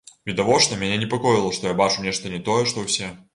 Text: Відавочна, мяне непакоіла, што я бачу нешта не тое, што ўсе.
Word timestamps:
Відавочна, 0.29 0.79
мяне 0.83 0.95
непакоіла, 1.03 1.51
што 1.59 1.69
я 1.71 1.75
бачу 1.83 2.07
нешта 2.07 2.33
не 2.37 2.41
тое, 2.49 2.65
што 2.73 2.89
ўсе. 2.89 3.13